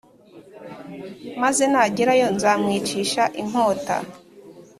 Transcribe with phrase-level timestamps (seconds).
[1.41, 3.97] maze nagerayo nzamwicishe inkota.’»